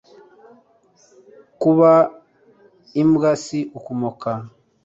[1.61, 1.91] kuba
[3.01, 4.29] imbwa si ukumoka